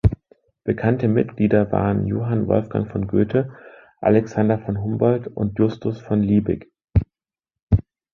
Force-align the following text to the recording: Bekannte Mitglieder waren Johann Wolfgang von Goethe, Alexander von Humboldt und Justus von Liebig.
Bekannte 0.63 1.07
Mitglieder 1.07 1.71
waren 1.71 2.07
Johann 2.07 2.47
Wolfgang 2.47 2.89
von 2.91 3.05
Goethe, 3.05 3.53
Alexander 3.99 4.57
von 4.57 4.81
Humboldt 4.81 5.27
und 5.27 5.59
Justus 5.59 5.99
von 6.01 6.23
Liebig. 6.23 6.71